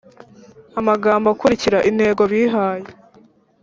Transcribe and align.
amagambo 0.79 1.27
akurikira 1.33 1.77
intego 1.89 2.21
bihaye 2.31 2.87